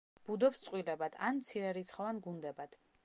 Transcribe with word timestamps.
ბუდობს 0.27 0.63
წყვილებად 0.67 1.19
ან 1.27 1.37
მცირერიცხოვან 1.43 2.23
გუნდებად. 2.29 2.77